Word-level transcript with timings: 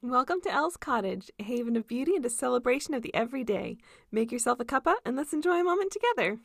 Welcome 0.00 0.40
to 0.42 0.52
Elle's 0.52 0.76
Cottage, 0.76 1.28
a 1.40 1.42
haven 1.42 1.74
of 1.74 1.88
beauty 1.88 2.14
and 2.14 2.24
a 2.24 2.30
celebration 2.30 2.94
of 2.94 3.02
the 3.02 3.12
everyday. 3.12 3.78
Make 4.12 4.30
yourself 4.30 4.60
a 4.60 4.64
cuppa 4.64 4.94
and 5.04 5.16
let's 5.16 5.32
enjoy 5.32 5.58
a 5.58 5.64
moment 5.64 5.90
together. 5.90 6.38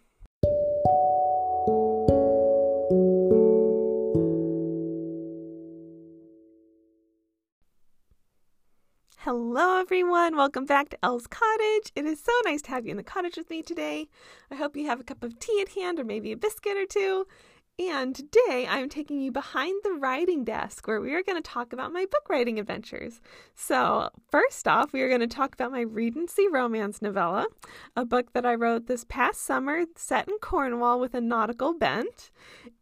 Hello, 9.19 9.79
everyone. 9.79 10.35
Welcome 10.35 10.65
back 10.65 10.89
to 10.89 10.97
Elle's 11.03 11.27
Cottage. 11.27 11.91
It 11.95 12.05
is 12.05 12.19
so 12.19 12.31
nice 12.45 12.63
to 12.63 12.71
have 12.71 12.85
you 12.85 12.91
in 12.91 12.97
the 12.97 13.03
cottage 13.03 13.37
with 13.37 13.51
me 13.51 13.61
today. 13.61 14.07
I 14.49 14.55
hope 14.55 14.75
you 14.75 14.87
have 14.87 14.99
a 14.99 15.03
cup 15.03 15.23
of 15.23 15.37
tea 15.37 15.61
at 15.61 15.69
hand 15.69 15.99
or 15.99 16.03
maybe 16.03 16.31
a 16.31 16.37
biscuit 16.37 16.75
or 16.75 16.87
two. 16.87 17.27
And 17.79 18.15
today 18.15 18.67
I'm 18.69 18.87
taking 18.87 19.19
you 19.19 19.31
behind 19.31 19.81
the 19.83 19.93
writing 19.93 20.43
desk 20.43 20.87
where 20.87 21.01
we 21.01 21.15
are 21.15 21.23
going 21.23 21.41
to 21.41 21.49
talk 21.49 21.73
about 21.73 21.91
my 21.91 22.05
book 22.05 22.29
writing 22.29 22.59
adventures. 22.59 23.19
So, 23.55 24.09
first 24.29 24.67
off, 24.67 24.93
we 24.93 25.01
are 25.01 25.07
going 25.09 25.21
to 25.21 25.27
talk 25.27 25.55
about 25.55 25.71
my 25.71 25.81
Regency 25.81 26.47
romance 26.47 27.01
novella, 27.01 27.47
a 27.95 28.05
book 28.05 28.33
that 28.33 28.45
I 28.45 28.53
wrote 28.53 28.85
this 28.85 29.05
past 29.05 29.41
summer 29.41 29.85
set 29.95 30.27
in 30.27 30.37
Cornwall 30.37 30.99
with 30.99 31.15
a 31.15 31.21
nautical 31.21 31.73
bent. 31.73 32.29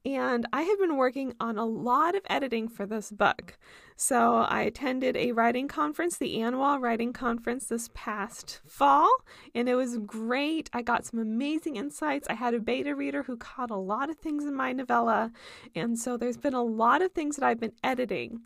And 0.03 0.45
I 0.51 0.63
have 0.63 0.79
been 0.79 0.97
working 0.97 1.35
on 1.39 1.57
a 1.57 1.65
lot 1.65 2.13
of 2.13 2.23
editing 2.29 2.67
for 2.67 2.85
this 2.85 3.11
book. 3.11 3.57
So 4.03 4.37
I 4.49 4.63
attended 4.63 5.15
a 5.15 5.31
writing 5.31 5.67
conference, 5.67 6.17
the 6.17 6.41
Annual 6.41 6.79
Writing 6.79 7.13
Conference, 7.13 7.65
this 7.65 7.91
past 7.93 8.59
fall, 8.65 9.11
and 9.53 9.69
it 9.69 9.75
was 9.75 9.99
great. 9.99 10.71
I 10.73 10.81
got 10.81 11.05
some 11.05 11.19
amazing 11.19 11.75
insights. 11.75 12.27
I 12.27 12.33
had 12.33 12.55
a 12.55 12.59
beta 12.59 12.95
reader 12.95 13.21
who 13.21 13.37
caught 13.37 13.69
a 13.69 13.75
lot 13.75 14.09
of 14.09 14.17
things 14.17 14.43
in 14.45 14.55
my 14.55 14.73
novella, 14.73 15.31
and 15.75 15.99
so 15.99 16.17
there's 16.17 16.35
been 16.35 16.55
a 16.55 16.63
lot 16.63 17.03
of 17.03 17.11
things 17.11 17.35
that 17.35 17.45
I've 17.45 17.59
been 17.59 17.75
editing. 17.83 18.41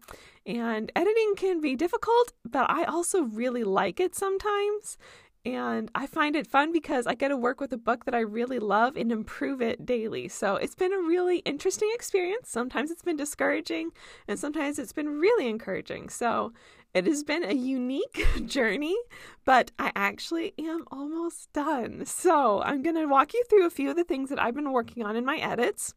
And 0.46 0.92
editing 0.94 1.36
can 1.38 1.62
be 1.62 1.78
difficult, 1.78 2.34
but 2.44 2.70
I 2.70 2.84
also 2.84 3.24
really 3.24 3.64
like 3.64 4.02
it 4.02 4.14
sometimes. 4.14 4.98
And 5.46 5.92
I 5.94 6.08
find 6.08 6.36
it 6.36 6.48
fun 6.48 6.72
because 6.72 7.06
I 7.06 7.14
get 7.14 7.28
to 7.28 7.38
work 7.38 7.62
with 7.62 7.72
a 7.72 7.78
book 7.78 8.06
that 8.06 8.16
I 8.16 8.22
really 8.22 8.58
love 8.58 8.98
and 8.98 9.12
improve 9.12 9.62
it 9.62 9.86
daily. 9.86 10.28
So 10.28 10.56
it's 10.56 10.74
been 10.74 10.92
a 10.92 10.98
really 10.98 11.40
interesting 11.40 11.92
experience. 11.94 12.50
Sometimes 12.50 12.90
it's 12.90 13.04
been 13.04 13.16
discouraging, 13.16 13.92
and 14.28 14.40
sometimes 14.40 14.80
it's 14.80 14.94
been 14.94 15.20
really 15.20 15.48
encouraging. 15.48 16.10
So 16.10 16.52
it 16.96 17.06
has 17.08 17.24
been 17.26 17.44
a 17.44 17.54
unique 17.54 18.26
journey, 18.46 18.96
but 19.44 19.70
I 19.78 19.92
actually 19.96 20.54
am 20.58 20.86
almost 20.90 21.52
done. 21.52 22.06
So 22.06 22.62
I'm 22.64 22.82
going 22.82 22.96
to 22.96 23.06
walk 23.06 23.34
you 23.34 23.44
through 23.50 23.68
a 23.68 23.70
few 23.70 23.90
of 23.90 23.98
the 23.98 24.06
things 24.06 24.30
that 24.30 24.42
I've 24.42 24.56
been 24.56 24.72
working 24.72 25.04
on 25.04 25.18
in 25.18 25.26
my 25.26 25.36
edits. 25.38 25.94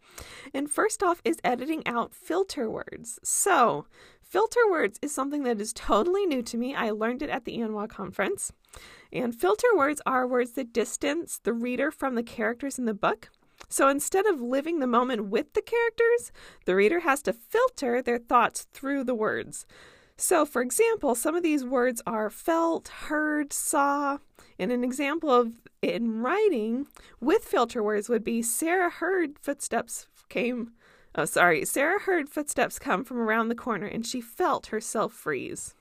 And 0.52 0.68
first 0.68 1.02
off 1.02 1.22
is 1.24 1.38
editing 1.44 1.86
out 1.86 2.12
filter 2.12 2.68
words. 2.68 3.20
So 3.22 3.86
filter 4.20 4.60
words 4.68 4.98
is 5.00 5.14
something 5.14 5.44
that 5.44 5.60
is 5.60 5.72
totally 5.72 6.26
new 6.26 6.42
to 6.42 6.58
me. 6.58 6.74
I 6.74 6.90
learned 6.90 7.22
it 7.22 7.30
at 7.30 7.44
the 7.44 7.58
ANWA 7.58 7.88
conference. 7.88 8.52
And 9.12 9.34
filter 9.34 9.68
words 9.76 10.02
are 10.04 10.26
words 10.26 10.52
that 10.52 10.72
distance 10.72 11.40
the 11.42 11.52
reader 11.52 11.90
from 11.90 12.14
the 12.14 12.22
characters 12.22 12.78
in 12.78 12.84
the 12.84 12.94
book. 12.94 13.30
So 13.68 13.88
instead 13.88 14.26
of 14.26 14.40
living 14.40 14.78
the 14.78 14.86
moment 14.86 15.26
with 15.26 15.52
the 15.54 15.62
characters, 15.62 16.32
the 16.64 16.74
reader 16.74 17.00
has 17.00 17.22
to 17.22 17.32
filter 17.32 18.02
their 18.02 18.18
thoughts 18.18 18.66
through 18.72 19.04
the 19.04 19.14
words. 19.14 19.66
So, 20.16 20.44
for 20.44 20.62
example, 20.62 21.14
some 21.14 21.36
of 21.36 21.42
these 21.42 21.64
words 21.64 22.02
are 22.06 22.28
felt, 22.28 22.88
heard, 22.88 23.52
saw. 23.52 24.18
And 24.58 24.72
an 24.72 24.82
example 24.82 25.30
of 25.30 25.60
in 25.80 26.20
writing 26.20 26.86
with 27.20 27.44
filter 27.44 27.82
words 27.82 28.08
would 28.08 28.24
be 28.24 28.42
Sarah 28.42 28.90
heard 28.90 29.38
footsteps 29.38 30.08
came. 30.28 30.72
Oh, 31.14 31.24
sorry. 31.24 31.64
Sarah 31.64 32.00
heard 32.00 32.28
footsteps 32.28 32.78
come 32.78 33.04
from 33.04 33.18
around 33.18 33.48
the 33.48 33.54
corner 33.54 33.86
and 33.86 34.04
she 34.04 34.20
felt 34.20 34.66
herself 34.66 35.12
freeze. 35.12 35.74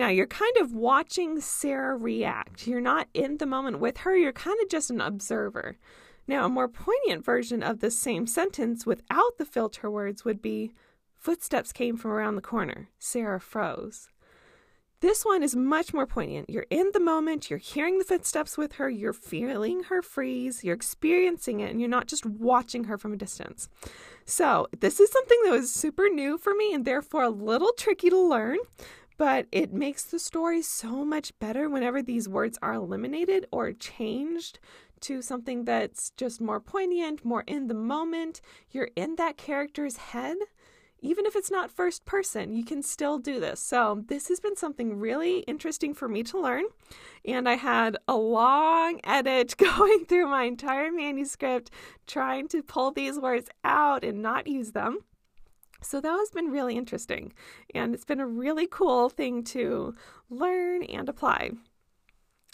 Now 0.00 0.08
you're 0.08 0.26
kind 0.26 0.56
of 0.56 0.72
watching 0.72 1.42
Sarah 1.42 1.94
react. 1.94 2.66
You're 2.66 2.80
not 2.80 3.08
in 3.12 3.36
the 3.36 3.44
moment 3.44 3.80
with 3.80 3.98
her, 3.98 4.16
you're 4.16 4.32
kind 4.32 4.56
of 4.62 4.70
just 4.70 4.88
an 4.88 5.02
observer. 5.02 5.76
Now, 6.26 6.46
a 6.46 6.48
more 6.48 6.68
poignant 6.68 7.22
version 7.22 7.62
of 7.62 7.80
the 7.80 7.90
same 7.90 8.26
sentence 8.26 8.86
without 8.86 9.36
the 9.36 9.44
filter 9.44 9.90
words 9.90 10.24
would 10.24 10.40
be 10.40 10.72
Footsteps 11.18 11.70
came 11.70 11.98
from 11.98 12.12
around 12.12 12.36
the 12.36 12.40
corner. 12.40 12.88
Sarah 12.98 13.40
froze. 13.40 14.08
This 15.00 15.22
one 15.22 15.42
is 15.42 15.54
much 15.54 15.92
more 15.92 16.06
poignant. 16.06 16.48
You're 16.48 16.66
in 16.70 16.90
the 16.94 17.00
moment, 17.00 17.50
you're 17.50 17.58
hearing 17.58 17.98
the 17.98 18.04
footsteps 18.04 18.56
with 18.56 18.74
her, 18.74 18.88
you're 18.88 19.12
feeling 19.12 19.84
her 19.84 20.00
freeze, 20.00 20.64
you're 20.64 20.74
experiencing 20.74 21.60
it, 21.60 21.70
and 21.70 21.78
you're 21.78 21.90
not 21.90 22.06
just 22.06 22.24
watching 22.24 22.84
her 22.84 22.96
from 22.96 23.12
a 23.12 23.16
distance. 23.16 23.68
So, 24.24 24.68
this 24.78 25.00
is 25.00 25.10
something 25.10 25.38
that 25.44 25.52
was 25.52 25.72
super 25.72 26.08
new 26.08 26.38
for 26.38 26.54
me 26.54 26.72
and 26.72 26.84
therefore 26.84 27.24
a 27.24 27.30
little 27.30 27.72
tricky 27.72 28.08
to 28.08 28.18
learn 28.18 28.58
but 29.20 29.46
it 29.52 29.70
makes 29.70 30.04
the 30.04 30.18
story 30.18 30.62
so 30.62 31.04
much 31.04 31.38
better 31.38 31.68
whenever 31.68 32.00
these 32.00 32.26
words 32.26 32.58
are 32.62 32.72
eliminated 32.72 33.46
or 33.52 33.70
changed 33.70 34.58
to 35.00 35.20
something 35.20 35.66
that's 35.66 36.08
just 36.16 36.40
more 36.40 36.58
poignant, 36.58 37.22
more 37.22 37.44
in 37.46 37.66
the 37.66 37.74
moment. 37.74 38.40
You're 38.70 38.88
in 38.96 39.16
that 39.16 39.36
character's 39.36 39.98
head. 39.98 40.38
Even 41.02 41.26
if 41.26 41.36
it's 41.36 41.50
not 41.50 41.70
first 41.70 42.06
person, 42.06 42.54
you 42.54 42.64
can 42.64 42.82
still 42.82 43.18
do 43.18 43.38
this. 43.38 43.60
So, 43.60 44.02
this 44.08 44.28
has 44.28 44.40
been 44.40 44.56
something 44.56 44.98
really 44.98 45.40
interesting 45.40 45.92
for 45.92 46.08
me 46.08 46.22
to 46.22 46.40
learn. 46.40 46.64
And 47.22 47.46
I 47.46 47.56
had 47.56 47.98
a 48.08 48.16
long 48.16 49.00
edit 49.04 49.54
going 49.58 50.06
through 50.06 50.28
my 50.28 50.44
entire 50.44 50.90
manuscript, 50.90 51.70
trying 52.06 52.48
to 52.48 52.62
pull 52.62 52.90
these 52.90 53.18
words 53.18 53.50
out 53.64 54.02
and 54.02 54.22
not 54.22 54.46
use 54.46 54.72
them. 54.72 55.00
So 55.82 56.00
that 56.00 56.10
has 56.10 56.30
been 56.30 56.50
really 56.50 56.76
interesting, 56.76 57.32
and 57.74 57.94
it's 57.94 58.04
been 58.04 58.20
a 58.20 58.26
really 58.26 58.66
cool 58.70 59.08
thing 59.08 59.42
to 59.44 59.94
learn 60.28 60.82
and 60.84 61.08
apply. 61.08 61.52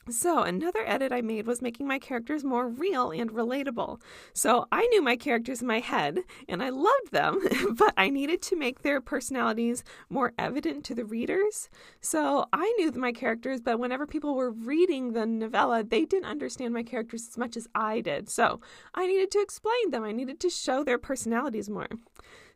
So, 0.08 0.44
another 0.44 0.86
edit 0.86 1.10
I 1.10 1.20
made 1.20 1.48
was 1.48 1.60
making 1.60 1.88
my 1.88 1.98
characters 1.98 2.44
more 2.44 2.68
real 2.68 3.10
and 3.10 3.28
relatable. 3.28 4.00
So, 4.32 4.66
I 4.70 4.86
knew 4.86 5.02
my 5.02 5.16
characters 5.16 5.62
in 5.62 5.66
my 5.66 5.80
head 5.80 6.20
and 6.48 6.62
I 6.62 6.68
loved 6.68 7.10
them, 7.10 7.40
but 7.74 7.92
I 7.96 8.08
needed 8.10 8.40
to 8.42 8.56
make 8.56 8.82
their 8.82 9.00
personalities 9.00 9.82
more 10.08 10.32
evident 10.38 10.84
to 10.84 10.94
the 10.94 11.04
readers. 11.04 11.68
So, 12.00 12.46
I 12.52 12.72
knew 12.78 12.92
my 12.92 13.10
characters, 13.10 13.60
but 13.60 13.80
whenever 13.80 14.06
people 14.06 14.36
were 14.36 14.52
reading 14.52 15.12
the 15.12 15.26
novella, 15.26 15.82
they 15.82 16.04
didn't 16.04 16.26
understand 16.26 16.72
my 16.72 16.84
characters 16.84 17.26
as 17.28 17.36
much 17.36 17.56
as 17.56 17.66
I 17.74 18.00
did. 18.00 18.28
So, 18.28 18.60
I 18.94 19.08
needed 19.08 19.32
to 19.32 19.40
explain 19.40 19.90
them, 19.90 20.04
I 20.04 20.12
needed 20.12 20.38
to 20.38 20.50
show 20.50 20.84
their 20.84 20.98
personalities 20.98 21.68
more. 21.68 21.88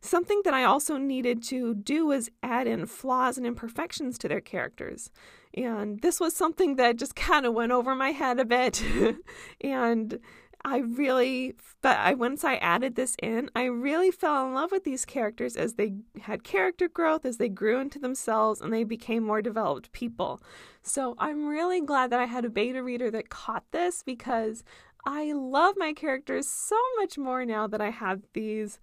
Something 0.00 0.40
that 0.44 0.54
I 0.54 0.64
also 0.64 0.96
needed 0.96 1.42
to 1.44 1.74
do 1.74 2.06
was 2.06 2.30
add 2.42 2.66
in 2.66 2.86
flaws 2.86 3.36
and 3.36 3.46
imperfections 3.46 4.16
to 4.18 4.28
their 4.28 4.40
characters. 4.40 5.10
And 5.54 6.00
this 6.00 6.20
was 6.20 6.34
something 6.34 6.76
that 6.76 6.96
just 6.96 7.14
kind 7.16 7.44
of 7.44 7.54
went 7.54 7.72
over 7.72 7.94
my 7.94 8.12
head 8.12 8.40
a 8.40 8.44
bit. 8.44 8.82
and 9.60 10.18
I 10.62 10.78
really, 10.78 11.54
but 11.80 11.96
I 11.98 12.14
once 12.14 12.44
I 12.44 12.56
added 12.56 12.94
this 12.94 13.16
in, 13.22 13.50
I 13.56 13.64
really 13.64 14.10
fell 14.10 14.46
in 14.46 14.52
love 14.52 14.72
with 14.72 14.84
these 14.84 15.06
characters 15.06 15.56
as 15.56 15.74
they 15.74 15.94
had 16.22 16.44
character 16.44 16.88
growth, 16.88 17.24
as 17.24 17.38
they 17.38 17.48
grew 17.48 17.80
into 17.80 17.98
themselves, 17.98 18.60
and 18.60 18.72
they 18.72 18.84
became 18.84 19.22
more 19.24 19.40
developed 19.40 19.92
people. 19.92 20.42
So 20.82 21.14
I'm 21.18 21.46
really 21.46 21.80
glad 21.80 22.10
that 22.10 22.20
I 22.20 22.26
had 22.26 22.44
a 22.44 22.50
beta 22.50 22.82
reader 22.82 23.10
that 23.10 23.30
caught 23.30 23.64
this 23.70 24.02
because 24.02 24.62
I 25.06 25.32
love 25.32 25.76
my 25.78 25.94
characters 25.94 26.46
so 26.46 26.76
much 26.98 27.16
more 27.16 27.46
now 27.46 27.66
that 27.66 27.80
I 27.80 27.90
have 27.90 28.20
these 28.34 28.78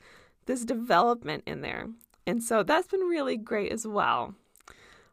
this 0.48 0.66
development 0.66 1.44
in 1.46 1.62
there. 1.62 1.88
And 2.26 2.44
so 2.44 2.64
that's 2.64 2.88
been 2.88 3.02
really 3.02 3.38
great 3.38 3.72
as 3.72 3.86
well. 3.86 4.34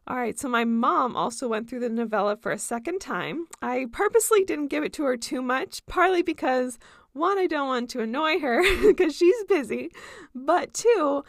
All 0.07 0.17
right, 0.17 0.37
so 0.37 0.47
my 0.47 0.65
mom 0.65 1.15
also 1.15 1.47
went 1.47 1.67
through 1.69 1.79
the 1.79 1.89
novella 1.89 2.35
for 2.35 2.51
a 2.51 2.59
second 2.59 2.99
time. 2.99 3.47
I 3.61 3.87
purposely 3.91 4.43
didn't 4.43 4.67
give 4.67 4.83
it 4.83 4.93
to 4.93 5.03
her 5.03 5.17
too 5.17 5.41
much, 5.41 5.83
partly 5.87 6.21
because 6.21 6.77
one, 7.13 7.39
I 7.39 7.47
don't 7.47 7.67
want 7.67 7.89
to 7.91 8.01
annoy 8.01 8.39
her 8.39 8.61
because 8.81 9.15
she's 9.15 9.43
busy, 9.45 9.89
but 10.35 10.73
two, 10.73 11.23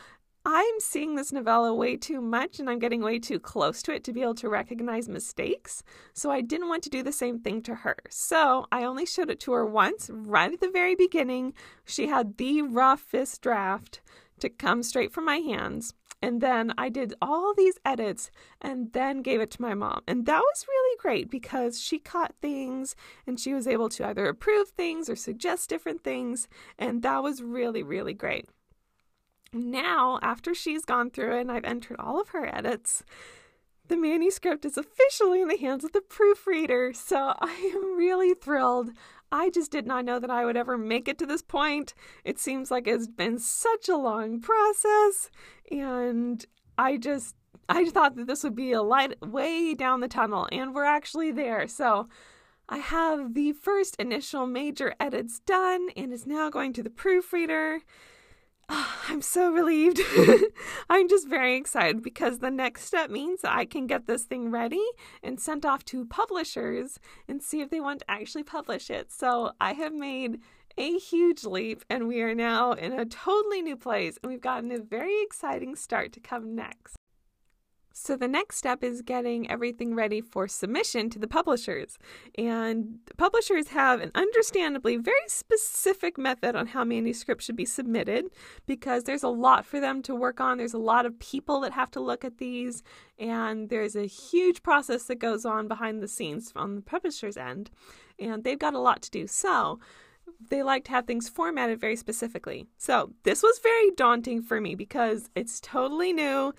I'm 0.48 0.78
seeing 0.78 1.16
this 1.16 1.32
novella 1.32 1.74
way 1.74 1.96
too 1.96 2.20
much 2.20 2.60
and 2.60 2.70
I'm 2.70 2.78
getting 2.78 3.02
way 3.02 3.18
too 3.18 3.40
close 3.40 3.82
to 3.82 3.92
it 3.92 4.04
to 4.04 4.12
be 4.12 4.22
able 4.22 4.36
to 4.36 4.48
recognize 4.48 5.08
mistakes. 5.08 5.82
So 6.12 6.30
I 6.30 6.40
didn't 6.40 6.68
want 6.68 6.84
to 6.84 6.88
do 6.88 7.02
the 7.02 7.10
same 7.10 7.40
thing 7.40 7.62
to 7.62 7.74
her. 7.74 7.96
So 8.10 8.64
I 8.70 8.84
only 8.84 9.06
showed 9.06 9.28
it 9.28 9.40
to 9.40 9.52
her 9.54 9.66
once, 9.66 10.08
right 10.08 10.52
at 10.52 10.60
the 10.60 10.70
very 10.70 10.94
beginning. 10.94 11.52
She 11.84 12.06
had 12.06 12.36
the 12.36 12.62
roughest 12.62 13.42
draft 13.42 14.00
to 14.38 14.48
come 14.48 14.84
straight 14.84 15.12
from 15.12 15.24
my 15.24 15.38
hands. 15.38 15.94
And 16.22 16.40
then 16.40 16.72
I 16.78 16.90
did 16.90 17.14
all 17.20 17.52
these 17.52 17.80
edits 17.84 18.30
and 18.60 18.92
then 18.92 19.22
gave 19.22 19.40
it 19.40 19.50
to 19.52 19.62
my 19.62 19.74
mom. 19.74 20.02
And 20.06 20.26
that 20.26 20.38
was 20.38 20.66
really 20.68 20.96
great 21.00 21.28
because 21.28 21.80
she 21.80 21.98
caught 21.98 22.36
things 22.40 22.94
and 23.26 23.40
she 23.40 23.52
was 23.52 23.66
able 23.66 23.88
to 23.88 24.06
either 24.06 24.28
approve 24.28 24.68
things 24.68 25.10
or 25.10 25.16
suggest 25.16 25.68
different 25.68 26.04
things. 26.04 26.46
And 26.78 27.02
that 27.02 27.24
was 27.24 27.42
really, 27.42 27.82
really 27.82 28.14
great. 28.14 28.48
Now, 29.56 30.18
after 30.22 30.54
she's 30.54 30.84
gone 30.84 31.10
through 31.10 31.36
it 31.38 31.40
and 31.42 31.52
I've 31.52 31.64
entered 31.64 31.96
all 31.98 32.20
of 32.20 32.28
her 32.28 32.46
edits, 32.54 33.02
the 33.88 33.96
manuscript 33.96 34.64
is 34.64 34.76
officially 34.76 35.40
in 35.40 35.48
the 35.48 35.56
hands 35.56 35.84
of 35.84 35.92
the 35.92 36.00
proofreader. 36.00 36.92
So 36.92 37.34
I 37.38 37.72
am 37.74 37.96
really 37.96 38.34
thrilled. 38.34 38.90
I 39.32 39.50
just 39.50 39.70
did 39.70 39.86
not 39.86 40.04
know 40.04 40.18
that 40.18 40.30
I 40.30 40.44
would 40.44 40.56
ever 40.56 40.78
make 40.78 41.08
it 41.08 41.18
to 41.18 41.26
this 41.26 41.42
point. 41.42 41.94
It 42.24 42.38
seems 42.38 42.70
like 42.70 42.86
it's 42.86 43.08
been 43.08 43.38
such 43.38 43.88
a 43.88 43.96
long 43.96 44.40
process, 44.40 45.30
and 45.70 46.44
I 46.78 46.96
just 46.96 47.34
I 47.68 47.86
thought 47.86 48.14
that 48.16 48.28
this 48.28 48.44
would 48.44 48.54
be 48.54 48.72
a 48.72 48.82
light 48.82 49.20
way 49.20 49.74
down 49.74 50.00
the 50.00 50.08
tunnel, 50.08 50.48
and 50.52 50.74
we're 50.74 50.84
actually 50.84 51.32
there. 51.32 51.66
So 51.66 52.06
I 52.68 52.78
have 52.78 53.34
the 53.34 53.52
first 53.52 53.96
initial 53.96 54.46
major 54.46 54.94
edits 55.00 55.40
done 55.40 55.88
and 55.96 56.12
is 56.12 56.26
now 56.26 56.48
going 56.50 56.72
to 56.74 56.82
the 56.82 56.90
proofreader. 56.90 57.80
Oh, 58.68 58.94
I'm 59.08 59.22
so 59.22 59.50
relieved. 59.50 60.00
I'm 60.90 61.08
just 61.08 61.28
very 61.28 61.56
excited 61.56 62.02
because 62.02 62.38
the 62.38 62.50
next 62.50 62.84
step 62.84 63.10
means 63.10 63.40
I 63.44 63.64
can 63.64 63.86
get 63.86 64.06
this 64.06 64.24
thing 64.24 64.50
ready 64.50 64.84
and 65.22 65.40
sent 65.40 65.64
off 65.64 65.84
to 65.86 66.04
publishers 66.06 66.98
and 67.28 67.42
see 67.42 67.60
if 67.60 67.70
they 67.70 67.80
want 67.80 68.00
to 68.00 68.10
actually 68.10 68.44
publish 68.44 68.90
it. 68.90 69.12
So 69.12 69.52
I 69.60 69.72
have 69.74 69.92
made 69.92 70.40
a 70.78 70.98
huge 70.98 71.44
leap 71.44 71.84
and 71.88 72.06
we 72.06 72.20
are 72.20 72.34
now 72.34 72.72
in 72.72 72.92
a 72.92 73.06
totally 73.06 73.62
new 73.62 73.76
place 73.76 74.18
and 74.22 74.30
we've 74.30 74.40
gotten 74.40 74.70
a 74.72 74.78
very 74.78 75.22
exciting 75.22 75.74
start 75.74 76.12
to 76.12 76.20
come 76.20 76.54
next. 76.54 76.96
So 77.98 78.14
the 78.14 78.28
next 78.28 78.58
step 78.58 78.84
is 78.84 79.00
getting 79.00 79.50
everything 79.50 79.94
ready 79.94 80.20
for 80.20 80.46
submission 80.46 81.08
to 81.10 81.18
the 81.18 81.26
publishers. 81.26 81.98
And 82.36 82.98
publishers 83.16 83.68
have 83.68 84.02
an 84.02 84.10
understandably 84.14 84.98
very 84.98 85.28
specific 85.28 86.18
method 86.18 86.54
on 86.54 86.66
how 86.66 86.84
manuscripts 86.84 87.46
should 87.46 87.56
be 87.56 87.64
submitted 87.64 88.26
because 88.66 89.04
there's 89.04 89.22
a 89.22 89.28
lot 89.28 89.64
for 89.64 89.80
them 89.80 90.02
to 90.02 90.14
work 90.14 90.42
on. 90.42 90.58
There's 90.58 90.74
a 90.74 90.78
lot 90.78 91.06
of 91.06 91.18
people 91.18 91.60
that 91.60 91.72
have 91.72 91.90
to 91.92 92.00
look 92.00 92.22
at 92.22 92.36
these, 92.36 92.82
and 93.18 93.70
there's 93.70 93.96
a 93.96 94.06
huge 94.06 94.62
process 94.62 95.04
that 95.04 95.18
goes 95.18 95.46
on 95.46 95.66
behind 95.66 96.02
the 96.02 96.08
scenes 96.08 96.52
on 96.54 96.74
the 96.76 96.82
publisher's 96.82 97.38
end. 97.38 97.70
And 98.18 98.44
they've 98.44 98.58
got 98.58 98.74
a 98.74 98.78
lot 98.78 99.00
to 99.02 99.10
do. 99.10 99.26
So 99.26 99.80
they 100.50 100.62
like 100.62 100.84
to 100.84 100.90
have 100.90 101.06
things 101.06 101.30
formatted 101.30 101.80
very 101.80 101.96
specifically. 101.96 102.66
So 102.76 103.12
this 103.22 103.42
was 103.42 103.58
very 103.62 103.90
daunting 103.92 104.42
for 104.42 104.60
me 104.60 104.74
because 104.74 105.30
it's 105.34 105.60
totally 105.60 106.12
new 106.12 106.52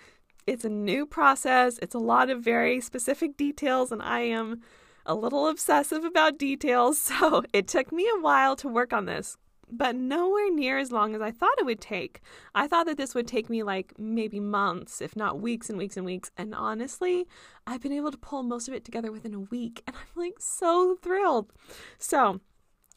it's 0.47 0.65
a 0.65 0.69
new 0.69 1.05
process. 1.05 1.77
It's 1.81 1.93
a 1.93 1.99
lot 1.99 2.29
of 2.29 2.41
very 2.41 2.79
specific 2.79 3.35
details, 3.35 3.91
and 3.91 4.01
I 4.01 4.21
am 4.21 4.61
a 5.05 5.13
little 5.13 5.47
obsessive 5.47 6.03
about 6.03 6.37
details. 6.37 7.11
So 7.19 7.43
it 7.53 7.67
took 7.67 7.91
me 7.91 8.09
a 8.09 8.21
while 8.21 8.55
to 8.57 8.67
work 8.67 8.93
on 8.93 9.05
this, 9.05 9.37
but 9.69 9.95
nowhere 9.95 10.51
near 10.51 10.77
as 10.77 10.91
long 10.91 11.13
as 11.15 11.21
I 11.21 11.31
thought 11.31 11.59
it 11.59 11.65
would 11.65 11.81
take. 11.81 12.21
I 12.55 12.67
thought 12.67 12.85
that 12.85 12.97
this 12.97 13.13
would 13.13 13.27
take 13.27 13.49
me 13.49 13.63
like 13.63 13.93
maybe 13.97 14.39
months, 14.39 15.01
if 15.01 15.15
not 15.15 15.41
weeks 15.41 15.69
and 15.69 15.77
weeks 15.77 15.97
and 15.97 16.05
weeks. 16.05 16.31
And 16.37 16.55
honestly, 16.55 17.27
I've 17.65 17.81
been 17.81 17.91
able 17.91 18.11
to 18.11 18.17
pull 18.17 18.43
most 18.43 18.67
of 18.67 18.73
it 18.73 18.85
together 18.85 19.11
within 19.11 19.33
a 19.33 19.39
week, 19.39 19.83
and 19.85 19.95
I'm 19.95 20.21
like 20.21 20.39
so 20.39 20.95
thrilled. 21.01 21.51
So, 21.97 22.39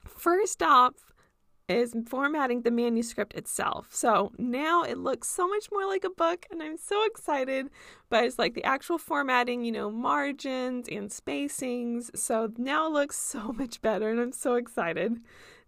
first 0.06 0.62
off, 0.62 1.10
is 1.71 1.95
formatting 2.07 2.63
the 2.63 2.71
manuscript 2.71 3.35
itself. 3.35 3.89
So 3.91 4.33
now 4.39 4.83
it 4.83 4.99
looks 4.99 5.29
so 5.29 5.47
much 5.49 5.69
more 5.71 5.87
like 5.87 6.05
a 6.05 6.11
book, 6.11 6.47
and 6.51 6.63
I'm 6.63 6.77
so 6.77 7.05
excited. 7.07 7.69
But 8.09 8.25
it's 8.25 8.39
like 8.39 8.55
the 8.55 8.65
actual 8.65 8.99
formatting, 8.99 9.65
you 9.65 9.73
know, 9.73 9.91
margins 9.91 10.89
and 10.89 11.11
spacings. 11.11 12.17
So 12.17 12.53
now 12.57 12.87
it 12.87 12.93
looks 12.93 13.17
so 13.33 13.53
much 13.53 13.81
better, 13.81 14.11
and 14.11 14.21
I'm 14.21 14.33
so 14.33 14.55
excited. 14.55 15.21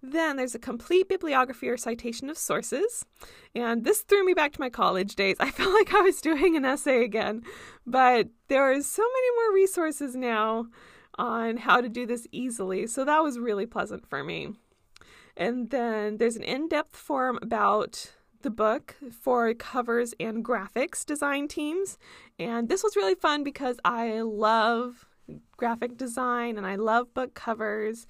Then 0.03 0.37
there's 0.37 0.57
a 0.57 0.59
complete 0.59 1.09
bibliography 1.09 1.69
or 1.69 1.77
citation 1.77 2.29
of 2.29 2.37
sources. 2.37 3.07
And 3.55 3.85
this 3.85 4.01
threw 4.01 4.25
me 4.25 4.35
back 4.35 4.53
to 4.55 4.61
my 4.61 4.69
college 4.69 5.15
days. 5.15 5.37
I 5.41 5.51
felt 5.51 5.73
like 5.73 5.95
I 5.95 6.01
was 6.01 6.21
doing 6.21 6.57
an 6.57 6.65
essay 6.65 7.05
again. 7.05 7.43
But 7.87 8.29
there 8.49 8.65
are 8.65 8.83
so 8.83 9.03
many 9.03 9.37
more 9.37 9.55
resources 9.55 10.17
now 10.17 10.67
on 11.19 11.59
how 11.59 11.81
to 11.81 11.89
do 11.89 12.07
this 12.07 12.27
easily. 12.33 12.87
So 12.87 13.05
that 13.05 13.23
was 13.23 13.39
really 13.39 13.67
pleasant 13.67 14.09
for 14.09 14.25
me. 14.25 14.55
And 15.37 15.71
then 15.71 16.19
there's 16.19 16.37
an 16.37 16.43
in 16.43 16.69
depth 16.69 16.97
forum 16.97 17.39
about 17.43 18.13
the 18.43 18.51
book 18.51 18.97
for 19.11 19.53
covers 19.55 20.15
and 20.21 20.45
graphics 20.45 21.05
design 21.07 21.49
teams. 21.49 21.99
And 22.39 22.69
this 22.69 22.83
was 22.83 22.97
really 22.97 23.15
fun 23.15 23.45
because 23.45 23.79
I 23.85 24.21
love 24.21 25.07
graphic 25.57 25.97
design 25.97 26.59
and 26.59 26.67
I 26.67 26.77
love 26.77 27.15
book 27.15 27.35
covers 27.35 28.07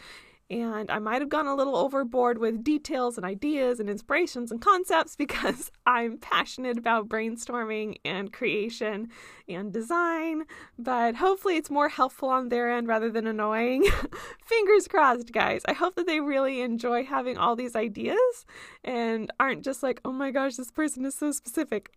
and 0.50 0.90
I 0.90 0.98
might 0.98 1.22
have 1.22 1.28
gone 1.28 1.46
a 1.46 1.54
little 1.54 1.76
overboard 1.76 2.38
with 2.38 2.62
details 2.62 3.16
and 3.16 3.24
ideas 3.24 3.80
and 3.80 3.88
inspirations 3.88 4.50
and 4.50 4.60
concepts 4.60 5.16
because 5.22 5.70
I'm 5.86 6.18
passionate 6.18 6.78
about 6.78 7.08
brainstorming 7.08 7.96
and 8.04 8.32
creation 8.32 9.08
and 9.48 9.72
design, 9.72 10.44
but 10.78 11.16
hopefully 11.16 11.56
it's 11.56 11.70
more 11.70 11.88
helpful 11.88 12.28
on 12.28 12.48
their 12.48 12.70
end 12.70 12.88
rather 12.88 13.10
than 13.10 13.26
annoying. 13.26 13.86
Fingers 14.44 14.88
crossed, 14.88 15.32
guys. 15.32 15.62
I 15.66 15.72
hope 15.72 15.94
that 15.96 16.06
they 16.06 16.20
really 16.20 16.60
enjoy 16.60 17.04
having 17.04 17.36
all 17.38 17.56
these 17.56 17.74
ideas 17.76 18.46
and 18.84 19.32
aren't 19.40 19.64
just 19.64 19.82
like, 19.82 20.00
oh 20.04 20.12
my 20.12 20.30
gosh, 20.30 20.56
this 20.56 20.70
person 20.70 21.04
is 21.04 21.14
so 21.14 21.32
specific. 21.32 21.90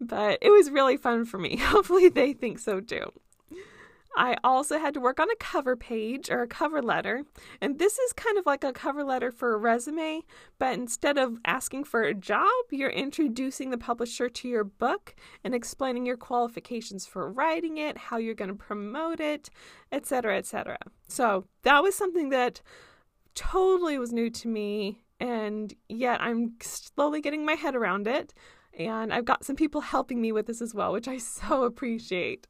But 0.00 0.38
it 0.42 0.50
was 0.50 0.70
really 0.70 0.96
fun 0.96 1.24
for 1.24 1.38
me. 1.38 1.56
Hopefully 1.60 2.08
they 2.08 2.32
think 2.32 2.58
so 2.58 2.80
too. 2.80 3.12
I 4.16 4.36
also 4.44 4.78
had 4.78 4.94
to 4.94 5.00
work 5.00 5.18
on 5.18 5.30
a 5.30 5.36
cover 5.36 5.76
page 5.76 6.30
or 6.30 6.42
a 6.42 6.48
cover 6.48 6.82
letter. 6.82 7.24
And 7.60 7.78
this 7.78 7.98
is 7.98 8.12
kind 8.12 8.38
of 8.38 8.46
like 8.46 8.64
a 8.64 8.72
cover 8.72 9.04
letter 9.04 9.30
for 9.30 9.54
a 9.54 9.58
resume, 9.58 10.22
but 10.58 10.74
instead 10.74 11.18
of 11.18 11.38
asking 11.44 11.84
for 11.84 12.02
a 12.02 12.14
job, 12.14 12.48
you're 12.70 12.90
introducing 12.90 13.70
the 13.70 13.78
publisher 13.78 14.28
to 14.28 14.48
your 14.48 14.64
book 14.64 15.14
and 15.42 15.54
explaining 15.54 16.06
your 16.06 16.16
qualifications 16.16 17.06
for 17.06 17.30
writing 17.30 17.78
it, 17.78 17.98
how 17.98 18.16
you're 18.16 18.34
going 18.34 18.48
to 18.48 18.54
promote 18.54 19.20
it, 19.20 19.50
etc., 19.92 20.38
etc. 20.38 20.78
So, 21.08 21.46
that 21.62 21.82
was 21.82 21.94
something 21.94 22.28
that 22.30 22.60
totally 23.34 23.98
was 23.98 24.12
new 24.12 24.30
to 24.30 24.48
me, 24.48 25.02
and 25.20 25.74
yet 25.88 26.20
I'm 26.20 26.54
slowly 26.60 27.20
getting 27.20 27.44
my 27.44 27.54
head 27.54 27.74
around 27.74 28.06
it. 28.06 28.32
And 28.78 29.12
I've 29.12 29.24
got 29.24 29.44
some 29.44 29.56
people 29.56 29.80
helping 29.80 30.20
me 30.20 30.32
with 30.32 30.46
this 30.46 30.60
as 30.60 30.74
well, 30.74 30.92
which 30.92 31.06
I 31.06 31.18
so 31.18 31.62
appreciate. 31.62 32.46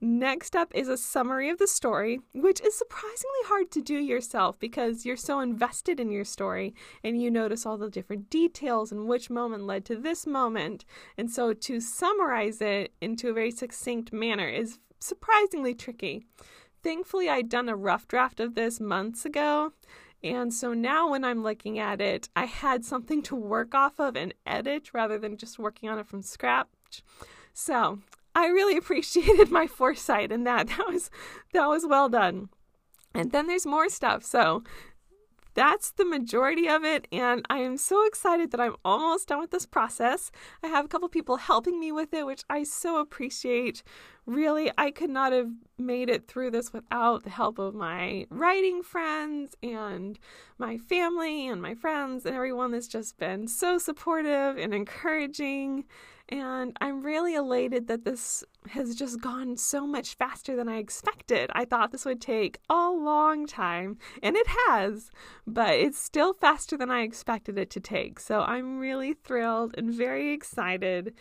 Next 0.00 0.54
up 0.54 0.74
is 0.74 0.88
a 0.88 0.98
summary 0.98 1.48
of 1.48 1.58
the 1.58 1.66
story, 1.66 2.20
which 2.34 2.60
is 2.60 2.76
surprisingly 2.76 3.44
hard 3.44 3.70
to 3.70 3.80
do 3.80 3.94
yourself 3.94 4.58
because 4.58 5.06
you're 5.06 5.16
so 5.16 5.40
invested 5.40 5.98
in 5.98 6.10
your 6.10 6.24
story 6.24 6.74
and 7.02 7.20
you 7.20 7.30
notice 7.30 7.64
all 7.64 7.78
the 7.78 7.88
different 7.88 8.28
details 8.28 8.92
and 8.92 9.06
which 9.06 9.30
moment 9.30 9.64
led 9.64 9.86
to 9.86 9.96
this 9.96 10.26
moment. 10.26 10.84
And 11.16 11.30
so 11.30 11.54
to 11.54 11.80
summarize 11.80 12.60
it 12.60 12.92
into 13.00 13.30
a 13.30 13.32
very 13.32 13.50
succinct 13.50 14.12
manner 14.12 14.48
is 14.48 14.78
surprisingly 15.00 15.74
tricky. 15.74 16.26
Thankfully, 16.82 17.30
I'd 17.30 17.48
done 17.48 17.70
a 17.70 17.76
rough 17.76 18.06
draft 18.06 18.38
of 18.38 18.54
this 18.54 18.78
months 18.78 19.24
ago. 19.24 19.72
And 20.22 20.52
so 20.52 20.74
now 20.74 21.10
when 21.10 21.24
I'm 21.24 21.42
looking 21.42 21.78
at 21.78 22.02
it, 22.02 22.28
I 22.36 22.44
had 22.44 22.84
something 22.84 23.22
to 23.22 23.34
work 23.34 23.74
off 23.74 23.98
of 23.98 24.14
and 24.14 24.34
edit 24.46 24.90
rather 24.92 25.18
than 25.18 25.38
just 25.38 25.58
working 25.58 25.88
on 25.88 25.98
it 25.98 26.06
from 26.06 26.20
scratch. 26.20 27.02
So 27.54 28.00
I 28.36 28.48
really 28.48 28.76
appreciated 28.76 29.50
my 29.50 29.66
foresight 29.66 30.30
in 30.30 30.44
that. 30.44 30.68
That 30.76 30.86
was 30.86 31.10
that 31.54 31.66
was 31.66 31.86
well 31.86 32.08
done. 32.08 32.50
And 33.14 33.32
then 33.32 33.46
there's 33.46 33.66
more 33.66 33.88
stuff. 33.88 34.22
So 34.22 34.62
that's 35.54 35.90
the 35.92 36.04
majority 36.04 36.68
of 36.68 36.84
it 36.84 37.08
and 37.10 37.46
I 37.48 37.60
am 37.60 37.78
so 37.78 38.06
excited 38.06 38.50
that 38.50 38.60
I'm 38.60 38.76
almost 38.84 39.28
done 39.28 39.40
with 39.40 39.52
this 39.52 39.64
process. 39.64 40.30
I 40.62 40.66
have 40.66 40.84
a 40.84 40.88
couple 40.88 41.08
people 41.08 41.38
helping 41.38 41.80
me 41.80 41.90
with 41.92 42.12
it, 42.12 42.26
which 42.26 42.42
I 42.50 42.62
so 42.62 43.00
appreciate. 43.00 43.82
Really, 44.26 44.72
I 44.76 44.90
could 44.90 45.10
not 45.10 45.32
have 45.32 45.50
made 45.78 46.10
it 46.10 46.26
through 46.26 46.50
this 46.50 46.72
without 46.72 47.22
the 47.22 47.30
help 47.30 47.58
of 47.58 47.74
my 47.74 48.26
writing 48.28 48.82
friends 48.82 49.54
and 49.62 50.18
my 50.58 50.78
family 50.78 51.46
and 51.46 51.62
my 51.62 51.74
friends 51.74 52.26
and 52.26 52.34
everyone 52.34 52.72
that's 52.72 52.88
just 52.88 53.18
been 53.18 53.46
so 53.46 53.78
supportive 53.78 54.56
and 54.58 54.74
encouraging 54.74 55.84
and 56.28 56.76
I'm 56.80 57.02
really 57.02 57.34
elated 57.34 57.86
that 57.86 58.04
this 58.04 58.42
has 58.70 58.96
just 58.96 59.20
gone 59.20 59.56
so 59.56 59.86
much 59.86 60.14
faster 60.16 60.56
than 60.56 60.68
I 60.68 60.78
expected. 60.78 61.50
I 61.54 61.64
thought 61.64 61.92
this 61.92 62.04
would 62.04 62.20
take 62.20 62.58
a 62.68 62.90
long 62.90 63.46
time, 63.46 63.98
and 64.22 64.34
it 64.34 64.46
has, 64.66 65.10
but 65.46 65.74
it's 65.74 65.98
still 65.98 66.32
faster 66.32 66.76
than 66.76 66.90
I 66.90 67.02
expected 67.02 67.58
it 67.58 67.70
to 67.70 67.80
take. 67.80 68.18
So 68.18 68.40
I'm 68.40 68.80
really 68.80 69.14
thrilled 69.14 69.74
and 69.78 69.92
very 69.92 70.32
excited. 70.32 71.14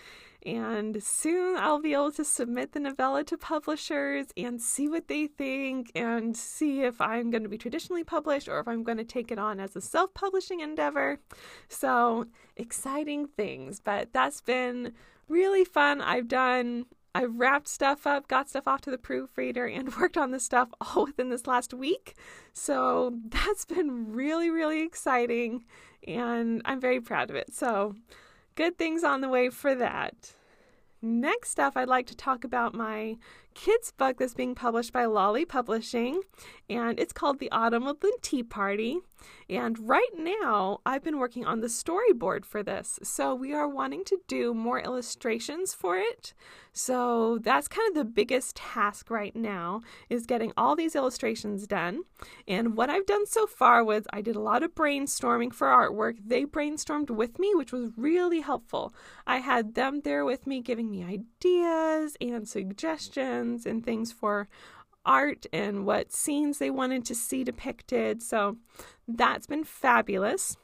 And 0.45 1.01
soon 1.01 1.57
I'll 1.57 1.81
be 1.81 1.93
able 1.93 2.11
to 2.13 2.23
submit 2.23 2.73
the 2.73 2.79
novella 2.79 3.23
to 3.25 3.37
publishers 3.37 4.27
and 4.37 4.61
see 4.61 4.87
what 4.87 5.07
they 5.07 5.25
think 5.25 5.91
and 5.95 6.37
see 6.37 6.83
if 6.83 7.01
I'm 7.01 7.31
going 7.31 7.43
to 7.43 7.49
be 7.49 7.57
traditionally 7.57 8.03
published 8.03 8.47
or 8.47 8.59
if 8.59 8.67
I'm 8.67 8.83
going 8.83 8.99
to 8.99 9.03
take 9.03 9.31
it 9.31 9.39
on 9.39 9.59
as 9.59 9.75
a 9.75 9.81
self 9.81 10.13
publishing 10.13 10.59
endeavor. 10.59 11.19
So, 11.67 12.27
exciting 12.55 13.27
things, 13.27 13.79
but 13.79 14.13
that's 14.13 14.41
been 14.41 14.93
really 15.27 15.65
fun. 15.65 16.01
I've 16.01 16.27
done 16.27 16.85
I've 17.15 17.39
wrapped 17.39 17.69
stuff 17.69 18.05
up, 18.05 18.27
got 18.27 18.49
stuff 18.49 18.67
off 18.67 18.81
to 18.81 18.91
the 18.91 18.97
proofreader, 18.97 19.65
and 19.65 19.95
worked 19.99 20.17
on 20.17 20.31
this 20.31 20.43
stuff 20.43 20.67
all 20.81 21.05
within 21.05 21.29
this 21.29 21.47
last 21.47 21.73
week. 21.73 22.15
So 22.51 23.17
that's 23.29 23.63
been 23.63 24.11
really, 24.11 24.49
really 24.49 24.83
exciting, 24.83 25.63
and 26.05 26.61
I'm 26.65 26.81
very 26.81 26.99
proud 26.99 27.29
of 27.29 27.37
it. 27.37 27.53
So 27.53 27.95
good 28.55 28.77
things 28.77 29.03
on 29.03 29.21
the 29.21 29.29
way 29.29 29.49
for 29.49 29.75
that. 29.75 30.33
Next 31.01 31.59
up, 31.59 31.77
I'd 31.77 31.87
like 31.87 32.07
to 32.07 32.15
talk 32.15 32.43
about 32.43 32.73
my 32.73 33.17
kids' 33.53 33.91
book 33.91 34.17
that's 34.17 34.33
being 34.33 34.55
published 34.55 34.91
by 34.91 35.05
Lolly 35.05 35.45
Publishing, 35.45 36.21
and 36.67 36.99
it's 36.99 37.13
called 37.13 37.37
The 37.37 37.51
Autumn 37.51 37.85
of 37.85 37.99
the 37.99 38.17
Tea 38.21 38.41
Party. 38.41 38.97
And 39.47 39.87
right 39.87 40.09
now, 40.17 40.79
I've 40.83 41.03
been 41.03 41.19
working 41.19 41.45
on 41.45 41.61
the 41.61 41.67
storyboard 41.67 42.43
for 42.43 42.63
this. 42.63 42.99
So 43.03 43.35
we 43.35 43.53
are 43.53 43.67
wanting 43.67 44.03
to 44.05 44.19
do 44.27 44.53
more 44.53 44.79
illustrations 44.79 45.73
for 45.73 45.97
it. 45.97 46.33
So 46.77 47.39
that's 47.41 47.69
kind 47.69 47.87
of 47.87 47.95
the 47.95 48.03
biggest 48.03 48.57
task 48.57 49.09
right 49.09 49.33
now 49.33 49.79
is 50.09 50.25
getting 50.25 50.51
all 50.57 50.75
these 50.75 50.93
illustrations 50.93 51.65
done. 51.65 52.01
And 52.49 52.75
what 52.75 52.89
I've 52.89 53.05
done 53.05 53.25
so 53.25 53.47
far 53.47 53.81
was 53.81 54.03
I 54.11 54.19
did 54.19 54.35
a 54.35 54.41
lot 54.41 54.61
of 54.61 54.75
brainstorming 54.75 55.53
for 55.53 55.67
artwork. 55.67 56.17
They 56.25 56.43
brainstormed 56.43 57.09
with 57.09 57.39
me, 57.39 57.55
which 57.55 57.71
was 57.71 57.91
really 57.95 58.41
helpful. 58.41 58.93
I 59.25 59.37
had 59.37 59.75
them 59.75 60.01
there 60.01 60.25
with 60.25 60.45
me 60.45 60.59
giving 60.59 60.91
me 60.91 61.01
ideas 61.01 62.17
and 62.19 62.45
suggestions 62.45 63.65
and 63.65 63.85
things 63.85 64.11
for 64.11 64.49
art 65.05 65.45
and 65.53 65.85
what 65.85 66.11
scenes 66.11 66.57
they 66.57 66.69
wanted 66.69 67.05
to 67.05 67.15
see 67.15 67.45
depicted. 67.45 68.21
So 68.21 68.57
that's 69.07 69.47
been 69.47 69.63
fabulous. 69.63 70.57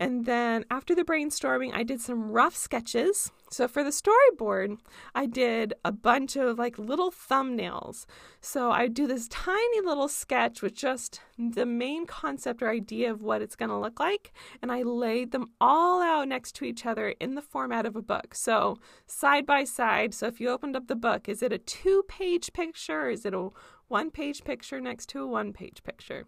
And 0.00 0.26
then 0.26 0.64
after 0.70 0.94
the 0.94 1.02
brainstorming, 1.02 1.74
I 1.74 1.82
did 1.82 2.00
some 2.00 2.30
rough 2.30 2.54
sketches. 2.54 3.32
So 3.50 3.66
for 3.66 3.82
the 3.82 3.90
storyboard, 3.90 4.78
I 5.12 5.26
did 5.26 5.74
a 5.84 5.90
bunch 5.90 6.36
of 6.36 6.56
like 6.56 6.78
little 6.78 7.10
thumbnails. 7.10 8.06
So 8.40 8.70
I 8.70 8.86
do 8.86 9.08
this 9.08 9.26
tiny 9.26 9.80
little 9.80 10.06
sketch 10.06 10.62
with 10.62 10.74
just 10.74 11.20
the 11.36 11.66
main 11.66 12.06
concept 12.06 12.62
or 12.62 12.68
idea 12.68 13.10
of 13.10 13.24
what 13.24 13.42
it's 13.42 13.56
going 13.56 13.70
to 13.70 13.76
look 13.76 13.98
like. 13.98 14.32
And 14.62 14.70
I 14.70 14.82
laid 14.82 15.32
them 15.32 15.50
all 15.60 16.00
out 16.00 16.28
next 16.28 16.54
to 16.56 16.64
each 16.64 16.86
other 16.86 17.08
in 17.18 17.34
the 17.34 17.42
format 17.42 17.84
of 17.84 17.96
a 17.96 18.02
book. 18.02 18.36
So 18.36 18.78
side 19.08 19.46
by 19.46 19.64
side. 19.64 20.14
So 20.14 20.28
if 20.28 20.40
you 20.40 20.48
opened 20.48 20.76
up 20.76 20.86
the 20.86 20.94
book, 20.94 21.28
is 21.28 21.42
it 21.42 21.52
a 21.52 21.58
two 21.58 22.04
page 22.06 22.52
picture? 22.52 23.10
Is 23.10 23.26
it 23.26 23.34
a 23.34 23.48
one 23.88 24.12
page 24.12 24.44
picture 24.44 24.80
next 24.80 25.08
to 25.08 25.22
a 25.22 25.26
one 25.26 25.52
page 25.52 25.82
picture? 25.82 26.26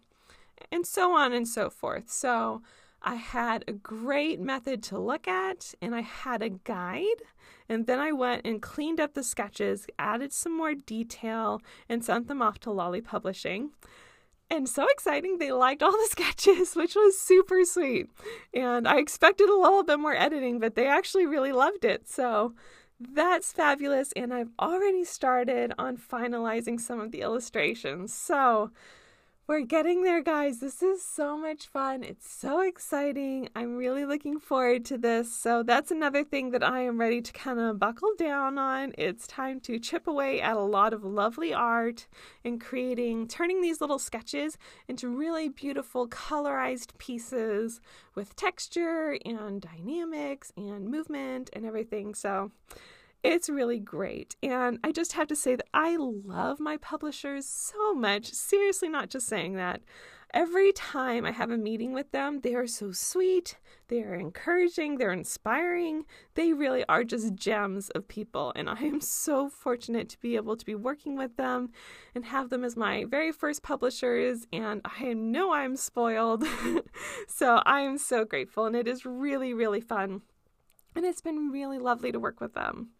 And 0.73 0.85
so 0.85 1.13
on 1.13 1.31
and 1.31 1.47
so 1.47 1.69
forth. 1.69 2.11
So 2.11 2.61
I 3.01 3.15
had 3.15 3.63
a 3.67 3.73
great 3.73 4.39
method 4.39 4.83
to 4.83 4.99
look 4.99 5.27
at 5.27 5.73
and 5.81 5.95
I 5.95 6.01
had 6.01 6.41
a 6.41 6.49
guide. 6.49 7.23
And 7.67 7.87
then 7.87 7.99
I 7.99 8.11
went 8.11 8.45
and 8.45 8.61
cleaned 8.61 8.99
up 8.99 9.13
the 9.13 9.23
sketches, 9.23 9.87
added 9.97 10.33
some 10.33 10.55
more 10.55 10.73
detail, 10.73 11.61
and 11.87 12.03
sent 12.03 12.27
them 12.27 12.41
off 12.41 12.59
to 12.59 12.71
Lolly 12.71 13.01
Publishing. 13.01 13.71
And 14.49 14.67
so 14.67 14.85
exciting, 14.89 15.37
they 15.37 15.53
liked 15.53 15.81
all 15.81 15.93
the 15.93 16.07
sketches, 16.09 16.75
which 16.75 16.95
was 16.95 17.17
super 17.17 17.63
sweet. 17.63 18.09
And 18.53 18.87
I 18.87 18.97
expected 18.97 19.49
a 19.49 19.57
little 19.57 19.83
bit 19.83 19.99
more 19.99 20.15
editing, 20.15 20.59
but 20.59 20.75
they 20.75 20.87
actually 20.87 21.25
really 21.25 21.53
loved 21.53 21.85
it. 21.85 22.09
So 22.09 22.53
that's 22.99 23.53
fabulous. 23.53 24.11
And 24.11 24.33
I've 24.33 24.51
already 24.59 25.05
started 25.05 25.73
on 25.79 25.97
finalizing 25.97 26.79
some 26.79 26.99
of 26.99 27.11
the 27.11 27.21
illustrations. 27.21 28.13
So 28.13 28.71
we're 29.51 29.59
getting 29.59 30.03
there, 30.03 30.23
guys. 30.23 30.61
This 30.61 30.81
is 30.81 31.03
so 31.03 31.37
much 31.37 31.67
fun. 31.67 32.03
It's 32.03 32.31
so 32.31 32.61
exciting. 32.61 33.49
I'm 33.53 33.75
really 33.75 34.05
looking 34.05 34.39
forward 34.39 34.85
to 34.85 34.97
this. 34.97 35.29
So, 35.35 35.61
that's 35.61 35.91
another 35.91 36.23
thing 36.23 36.51
that 36.51 36.63
I 36.63 36.83
am 36.83 36.97
ready 36.97 37.21
to 37.21 37.33
kind 37.33 37.59
of 37.59 37.77
buckle 37.77 38.13
down 38.17 38.57
on. 38.57 38.93
It's 38.97 39.27
time 39.27 39.59
to 39.61 39.77
chip 39.77 40.07
away 40.07 40.39
at 40.39 40.55
a 40.55 40.61
lot 40.61 40.93
of 40.93 41.03
lovely 41.03 41.53
art 41.53 42.07
and 42.45 42.61
creating, 42.61 43.27
turning 43.27 43.61
these 43.61 43.81
little 43.81 43.99
sketches 43.99 44.57
into 44.87 45.09
really 45.09 45.49
beautiful 45.49 46.07
colorized 46.07 46.97
pieces 46.97 47.81
with 48.15 48.37
texture 48.37 49.17
and 49.25 49.59
dynamics 49.59 50.53
and 50.55 50.87
movement 50.87 51.49
and 51.51 51.65
everything. 51.65 52.15
So, 52.15 52.51
it's 53.23 53.49
really 53.49 53.79
great. 53.79 54.35
And 54.41 54.79
I 54.83 54.91
just 54.91 55.13
have 55.13 55.27
to 55.27 55.35
say 55.35 55.55
that 55.55 55.67
I 55.73 55.95
love 55.97 56.59
my 56.59 56.77
publishers 56.77 57.47
so 57.47 57.93
much. 57.93 58.31
Seriously, 58.31 58.89
not 58.89 59.09
just 59.09 59.27
saying 59.27 59.55
that. 59.55 59.81
Every 60.33 60.71
time 60.71 61.25
I 61.25 61.31
have 61.31 61.51
a 61.51 61.57
meeting 61.57 61.91
with 61.91 62.11
them, 62.11 62.39
they 62.39 62.55
are 62.55 62.65
so 62.65 62.93
sweet, 62.93 63.57
they 63.89 64.01
are 64.01 64.15
encouraging, 64.15 64.97
they're 64.97 65.11
inspiring. 65.11 66.05
They 66.35 66.53
really 66.53 66.85
are 66.87 67.03
just 67.03 67.35
gems 67.35 67.89
of 67.89 68.07
people. 68.07 68.53
And 68.55 68.69
I 68.69 68.79
am 68.79 69.01
so 69.01 69.49
fortunate 69.49 70.07
to 70.07 70.19
be 70.21 70.37
able 70.37 70.55
to 70.55 70.65
be 70.65 70.73
working 70.73 71.17
with 71.17 71.35
them 71.35 71.71
and 72.15 72.23
have 72.23 72.49
them 72.49 72.63
as 72.63 72.77
my 72.77 73.03
very 73.03 73.33
first 73.33 73.61
publishers. 73.61 74.47
And 74.53 74.79
I 74.85 75.11
know 75.11 75.51
I'm 75.51 75.75
spoiled. 75.75 76.45
so 77.27 77.61
I 77.65 77.81
am 77.81 77.97
so 77.97 78.23
grateful. 78.23 78.65
And 78.65 78.75
it 78.75 78.87
is 78.87 79.05
really, 79.05 79.53
really 79.53 79.81
fun. 79.81 80.21
And 80.95 81.05
it's 81.05 81.21
been 81.21 81.49
really 81.51 81.77
lovely 81.77 82.13
to 82.13 82.19
work 82.21 82.39
with 82.39 82.53
them. 82.53 82.91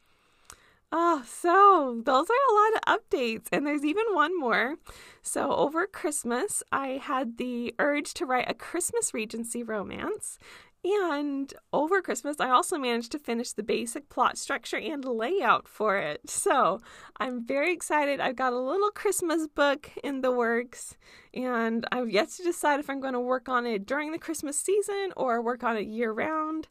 Oh, 0.93 1.24
so 1.25 2.01
those 2.05 2.27
are 2.29 2.33
a 2.50 2.53
lot 2.53 2.98
of 2.98 3.01
updates, 3.01 3.48
and 3.51 3.65
there's 3.65 3.86
even 3.86 4.03
one 4.12 4.38
more. 4.38 4.75
So, 5.21 5.53
over 5.53 5.88
Christmas, 5.88 6.63
I 6.71 7.00
had 7.01 7.38
the 7.38 7.74
urge 7.79 8.13
to 8.15 8.25
write 8.25 8.50
a 8.50 8.53
Christmas 8.53 9.13
Regency 9.13 9.63
romance. 9.63 10.38
And 10.83 11.53
over 11.71 12.01
Christmas, 12.01 12.38
I 12.39 12.50
also 12.50 12.77
managed 12.77 13.12
to 13.12 13.19
finish 13.19 13.53
the 13.53 13.62
basic 13.62 14.10
plot 14.10 14.36
structure 14.38 14.77
and 14.77 15.05
layout 15.05 15.67
for 15.67 15.95
it. 15.98 16.27
So 16.27 16.81
I'm 17.17 17.45
very 17.45 17.71
excited. 17.71 18.19
I've 18.19 18.36
got 18.36 18.51
a 18.51 18.60
little 18.60 18.89
Christmas 18.89 19.45
book 19.48 19.91
in 20.03 20.21
the 20.21 20.31
works, 20.31 20.98
and 21.36 21.86
I've 21.91 22.10
yet 22.10 22.29
to 22.31 22.43
decide 22.43 22.79
if 22.79 22.89
I'm 22.89 23.00
going 23.00 23.13
to 23.13 23.19
work 23.19 23.48
on 23.48 23.67
it 23.67 23.86
during 23.86 24.12
the 24.12 24.17
Christmas 24.17 24.57
season 24.60 25.13
or 25.15 25.39
work 25.43 25.63
on 25.63 25.77
it 25.77 25.86
year 25.86 26.12
round. 26.12 26.67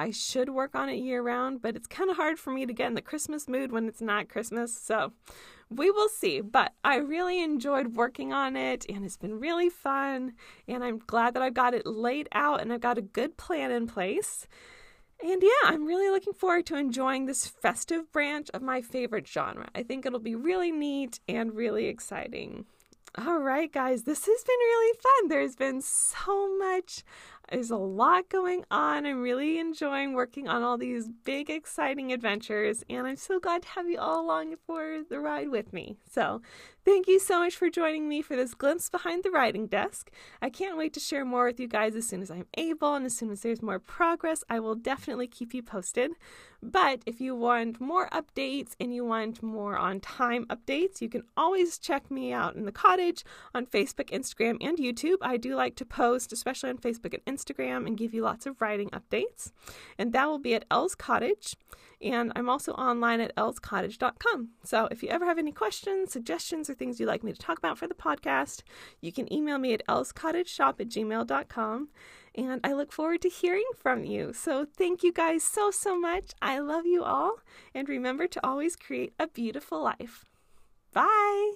I 0.00 0.10
should 0.12 0.48
work 0.48 0.74
on 0.74 0.88
it 0.88 0.94
year 0.94 1.22
round, 1.22 1.60
but 1.60 1.76
it's 1.76 1.86
kind 1.86 2.08
of 2.08 2.16
hard 2.16 2.38
for 2.38 2.50
me 2.50 2.64
to 2.64 2.72
get 2.72 2.86
in 2.86 2.94
the 2.94 3.02
Christmas 3.02 3.46
mood 3.46 3.70
when 3.70 3.86
it's 3.86 4.00
not 4.00 4.30
Christmas. 4.30 4.74
So 4.74 5.12
we 5.68 5.90
will 5.90 6.08
see. 6.08 6.40
But 6.40 6.72
I 6.82 6.96
really 6.96 7.42
enjoyed 7.42 7.94
working 7.96 8.32
on 8.32 8.56
it 8.56 8.86
and 8.88 9.04
it's 9.04 9.18
been 9.18 9.38
really 9.38 9.68
fun. 9.68 10.32
And 10.66 10.82
I'm 10.82 11.00
glad 11.00 11.34
that 11.34 11.42
I've 11.42 11.52
got 11.52 11.74
it 11.74 11.84
laid 11.84 12.30
out 12.32 12.62
and 12.62 12.72
I've 12.72 12.80
got 12.80 12.96
a 12.96 13.02
good 13.02 13.36
plan 13.36 13.70
in 13.70 13.86
place. 13.86 14.48
And 15.22 15.42
yeah, 15.42 15.70
I'm 15.70 15.84
really 15.84 16.08
looking 16.08 16.32
forward 16.32 16.64
to 16.66 16.76
enjoying 16.76 17.26
this 17.26 17.46
festive 17.46 18.10
branch 18.10 18.48
of 18.54 18.62
my 18.62 18.80
favorite 18.80 19.28
genre. 19.28 19.68
I 19.74 19.82
think 19.82 20.06
it'll 20.06 20.18
be 20.18 20.34
really 20.34 20.72
neat 20.72 21.20
and 21.28 21.54
really 21.54 21.88
exciting. 21.88 22.64
All 23.18 23.40
right, 23.40 23.70
guys, 23.70 24.04
this 24.04 24.24
has 24.24 24.44
been 24.44 24.56
really 24.58 24.98
fun. 25.02 25.28
There's 25.28 25.56
been 25.56 25.82
so 25.82 26.56
much 26.58 27.02
there's 27.50 27.70
a 27.70 27.76
lot 27.76 28.28
going 28.28 28.64
on. 28.70 29.04
I'm 29.06 29.22
really 29.22 29.58
enjoying 29.58 30.12
working 30.14 30.48
on 30.48 30.62
all 30.62 30.78
these 30.78 31.08
big, 31.24 31.50
exciting 31.50 32.12
adventures, 32.12 32.84
and 32.88 33.06
I'm 33.06 33.16
so 33.16 33.40
glad 33.40 33.62
to 33.62 33.68
have 33.70 33.88
you 33.88 33.98
all 33.98 34.24
along 34.24 34.54
for 34.66 35.02
the 35.08 35.18
ride 35.18 35.48
with 35.50 35.72
me. 35.72 35.96
So, 36.08 36.42
thank 36.84 37.08
you 37.08 37.18
so 37.18 37.40
much 37.40 37.56
for 37.56 37.68
joining 37.68 38.08
me 38.08 38.22
for 38.22 38.36
this 38.36 38.54
glimpse 38.54 38.88
behind 38.88 39.24
the 39.24 39.30
writing 39.30 39.66
desk. 39.66 40.10
I 40.40 40.48
can't 40.48 40.78
wait 40.78 40.92
to 40.94 41.00
share 41.00 41.24
more 41.24 41.46
with 41.46 41.58
you 41.58 41.66
guys 41.66 41.96
as 41.96 42.06
soon 42.06 42.22
as 42.22 42.30
I'm 42.30 42.46
able, 42.56 42.94
and 42.94 43.04
as 43.04 43.16
soon 43.16 43.30
as 43.30 43.40
there's 43.40 43.62
more 43.62 43.80
progress, 43.80 44.44
I 44.48 44.60
will 44.60 44.76
definitely 44.76 45.26
keep 45.26 45.52
you 45.52 45.62
posted. 45.62 46.12
But 46.62 47.00
if 47.06 47.20
you 47.20 47.34
want 47.34 47.80
more 47.80 48.08
updates 48.10 48.74
and 48.78 48.94
you 48.94 49.04
want 49.04 49.42
more 49.42 49.76
on 49.76 50.00
time 50.00 50.46
updates, 50.46 51.00
you 51.00 51.08
can 51.08 51.22
always 51.36 51.78
check 51.78 52.10
me 52.10 52.32
out 52.32 52.54
in 52.54 52.64
the 52.64 52.72
cottage 52.72 53.24
on 53.54 53.66
Facebook, 53.66 54.10
Instagram, 54.10 54.58
and 54.60 54.78
YouTube. 54.78 55.16
I 55.22 55.36
do 55.36 55.54
like 55.54 55.74
to 55.76 55.84
post, 55.84 56.32
especially 56.32 56.70
on 56.70 56.78
Facebook 56.78 57.14
and 57.14 57.38
Instagram, 57.38 57.86
and 57.86 57.96
give 57.96 58.12
you 58.12 58.22
lots 58.22 58.46
of 58.46 58.60
writing 58.60 58.90
updates. 58.90 59.52
And 59.98 60.12
that 60.12 60.28
will 60.28 60.38
be 60.38 60.54
at 60.54 60.66
Elle's 60.70 60.94
Cottage. 60.94 61.56
And 62.02 62.32
I'm 62.34 62.48
also 62.48 62.72
online 62.72 63.20
at 63.20 63.34
ellscottage.com. 63.36 64.48
So 64.64 64.88
if 64.90 65.02
you 65.02 65.10
ever 65.10 65.26
have 65.26 65.38
any 65.38 65.52
questions, 65.52 66.12
suggestions, 66.12 66.70
or 66.70 66.74
things 66.74 66.98
you'd 66.98 67.06
like 67.06 67.22
me 67.22 67.32
to 67.32 67.38
talk 67.38 67.58
about 67.58 67.76
for 67.76 67.86
the 67.86 67.94
podcast, 67.94 68.62
you 69.02 69.12
can 69.12 69.30
email 69.32 69.58
me 69.58 69.74
at 69.74 69.86
ellscottageshop 69.86 70.80
at 70.80 70.88
gmail.com 70.88 71.88
and 72.34 72.60
I 72.64 72.72
look 72.72 72.92
forward 72.92 73.22
to 73.22 73.28
hearing 73.28 73.68
from 73.76 74.04
you. 74.04 74.32
So, 74.32 74.64
thank 74.64 75.02
you 75.02 75.12
guys 75.12 75.42
so, 75.42 75.70
so 75.70 75.98
much. 75.98 76.32
I 76.40 76.58
love 76.58 76.86
you 76.86 77.02
all, 77.02 77.36
and 77.74 77.88
remember 77.88 78.26
to 78.28 78.46
always 78.46 78.76
create 78.76 79.12
a 79.18 79.26
beautiful 79.26 79.82
life. 79.82 80.26
Bye. 80.92 81.52